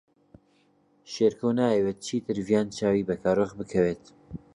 شێرکۆ 1.13 1.49
نایەوێت 1.59 1.97
چیتر 2.05 2.37
ڤیان 2.47 2.67
چاوی 2.77 3.07
بە 3.07 3.15
کارۆخ 3.23 3.51
بکەوێت. 3.59 4.03